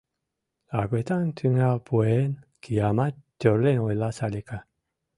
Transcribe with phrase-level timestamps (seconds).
[0.81, 4.59] Агытан тӱҥал пуэн, киямат,— тӧрлен ойла Салика.